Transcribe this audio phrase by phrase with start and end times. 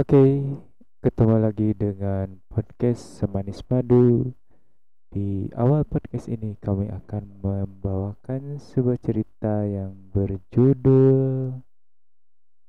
[0.00, 0.16] Oke,
[1.04, 4.32] ketemu lagi dengan podcast Semanis Madu.
[5.12, 11.52] Di awal podcast ini kami akan membawakan sebuah cerita yang berjudul